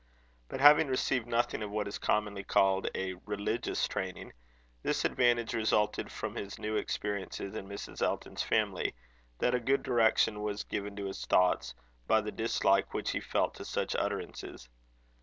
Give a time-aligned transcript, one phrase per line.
[0.47, 4.33] But, having received nothing of what is commonly called a religious training,
[4.81, 8.01] this advantage resulted from his new experiences in Mrs.
[8.01, 8.95] Elton's family,
[9.37, 11.75] that a good direction was given to his thoughts
[12.07, 14.69] by the dislike which he felt to such utterances.